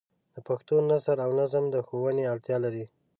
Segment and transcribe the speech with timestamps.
[0.35, 2.85] د پښتو نثر او نظم د ښوونې اړتیا لري.